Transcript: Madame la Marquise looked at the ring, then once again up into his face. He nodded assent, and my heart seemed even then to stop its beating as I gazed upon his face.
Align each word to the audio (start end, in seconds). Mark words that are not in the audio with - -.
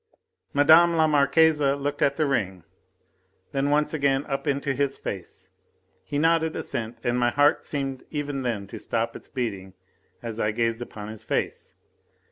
Madame 0.51 0.95
la 0.95 1.05
Marquise 1.05 1.61
looked 1.61 2.01
at 2.01 2.15
the 2.15 2.25
ring, 2.25 2.63
then 3.51 3.69
once 3.69 3.93
again 3.93 4.25
up 4.25 4.47
into 4.47 4.73
his 4.73 4.97
face. 4.97 5.47
He 6.03 6.17
nodded 6.17 6.55
assent, 6.55 6.97
and 7.03 7.19
my 7.19 7.29
heart 7.29 7.63
seemed 7.63 8.03
even 8.09 8.41
then 8.41 8.65
to 8.65 8.79
stop 8.79 9.15
its 9.15 9.29
beating 9.29 9.75
as 10.23 10.39
I 10.39 10.53
gazed 10.53 10.81
upon 10.81 11.09
his 11.09 11.21
face. 11.23 11.75